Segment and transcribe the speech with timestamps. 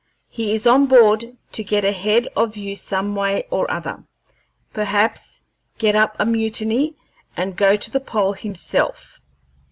[0.29, 4.03] He is on board to get ahead of you some way or other
[4.73, 5.43] perhaps
[5.77, 6.95] get up a mutiny
[7.37, 9.21] and go to the pole himself.